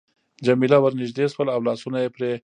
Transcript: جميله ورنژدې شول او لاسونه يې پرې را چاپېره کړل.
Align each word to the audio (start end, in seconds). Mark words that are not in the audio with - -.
جميله 0.45 0.77
ورنژدې 0.83 1.25
شول 1.33 1.47
او 1.55 1.59
لاسونه 1.67 1.97
يې 2.03 2.09
پرې 2.15 2.23
را 2.23 2.29
چاپېره 2.29 2.37
کړل. 2.39 2.39